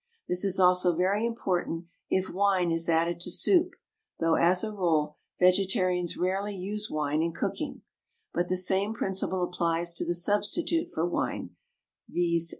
This 0.27 0.43
is 0.43 0.59
also 0.59 0.95
very 0.95 1.27
important 1.27 1.85
if 2.09 2.31
wine 2.31 2.71
is 2.71 2.89
added 2.89 3.19
to 3.19 3.29
soup, 3.29 3.73
though, 4.19 4.33
as 4.33 4.63
a 4.63 4.71
rule, 4.71 5.17
vegetarians 5.39 6.17
rarely 6.17 6.55
use 6.55 6.89
wine 6.89 7.21
in 7.21 7.33
cooking; 7.33 7.83
but 8.33 8.49
the 8.49 8.57
same 8.57 8.95
principle 8.95 9.43
applies 9.43 9.93
to 9.93 10.03
the 10.03 10.15
substitute 10.15 10.87
for 10.91 11.05
wine 11.05 11.51
viz. 12.09 12.49